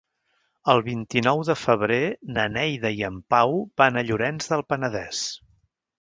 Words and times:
El 0.71 0.79
vint-i-nou 0.87 1.41
de 1.49 1.55
febrer 1.65 1.99
na 2.37 2.45
Neida 2.55 2.93
i 3.01 3.05
en 3.11 3.19
Pau 3.35 3.55
van 3.83 4.01
a 4.03 4.07
Llorenç 4.09 4.53
del 4.55 4.65
Penedès. 4.73 5.25